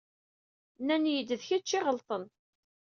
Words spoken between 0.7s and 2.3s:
Nnan-iyi-d d kečč i iɣelṭen.